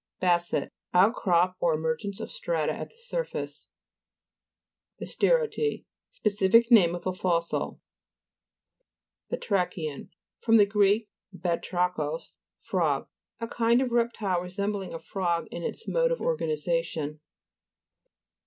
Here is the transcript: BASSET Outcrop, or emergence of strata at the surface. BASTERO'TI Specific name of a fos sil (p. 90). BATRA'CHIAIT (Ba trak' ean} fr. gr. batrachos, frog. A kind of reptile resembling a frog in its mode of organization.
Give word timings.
BASSET 0.19 0.73
Outcrop, 0.95 1.57
or 1.59 1.75
emergence 1.75 2.19
of 2.19 2.31
strata 2.31 2.71
at 2.73 2.89
the 2.89 2.95
surface. 2.97 3.67
BASTERO'TI 4.99 5.85
Specific 6.09 6.71
name 6.71 6.95
of 6.95 7.05
a 7.05 7.13
fos 7.13 7.49
sil 7.53 7.77
(p. 9.29 9.35
90). 9.35 9.37
BATRA'CHIAIT 9.37 9.37
(Ba 9.37 9.37
trak' 9.37 9.77
ean} 9.77 10.09
fr. 10.39 10.51
gr. 10.63 10.85
batrachos, 11.37 12.37
frog. 12.57 13.09
A 13.39 13.47
kind 13.47 13.79
of 13.83 13.91
reptile 13.91 14.41
resembling 14.41 14.91
a 14.91 14.97
frog 14.97 15.45
in 15.51 15.61
its 15.61 15.87
mode 15.87 16.11
of 16.11 16.19
organization. 16.19 17.19